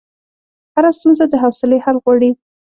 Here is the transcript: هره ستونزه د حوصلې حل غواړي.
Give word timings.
هره 0.75 0.91
ستونزه 0.97 1.25
د 1.29 1.33
حوصلې 1.43 1.77
حل 1.85 1.97
غواړي. 2.03 2.31